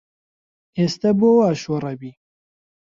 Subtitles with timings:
[0.77, 2.11] ئێستە بۆ وا شۆڕەبی